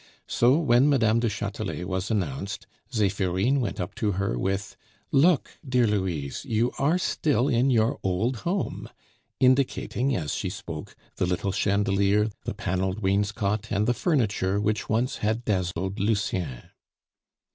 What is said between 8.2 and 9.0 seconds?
home!"